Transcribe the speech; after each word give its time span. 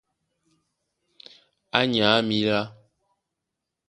Á 1.77 1.79
nyǎ 1.91 2.09
mǐlá. 2.27 2.59